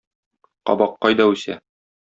Кабак 0.69 0.97
кайда 1.03 1.31
үсә? 1.35 1.61